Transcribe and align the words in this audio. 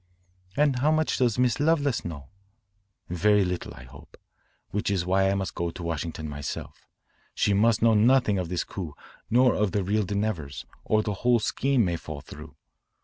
"And 0.57 0.79
how 0.79 0.89
much 0.91 1.19
does 1.19 1.37
Miss 1.37 1.59
Lovelace 1.59 2.03
know?" 2.03 2.29
"Very 3.07 3.45
little 3.45 3.71
I 3.75 3.83
hope. 3.83 4.17
That 4.73 4.89
is 4.89 5.05
why 5.05 5.29
I 5.29 5.35
must 5.35 5.53
go 5.53 5.69
to 5.69 5.83
Washington 5.83 6.27
myself. 6.27 6.87
She 7.35 7.53
must 7.53 7.83
know 7.83 7.93
nothing 7.93 8.39
of 8.39 8.49
this 8.49 8.63
coup 8.63 8.95
nor 9.29 9.53
of 9.53 9.73
the 9.73 9.83
real 9.83 10.01
de 10.03 10.15
Nevers, 10.15 10.65
or 10.85 11.03
the 11.03 11.13
whole 11.21 11.37
scheme 11.37 11.85
may 11.85 11.97
fall 11.97 12.21
through. 12.21 12.55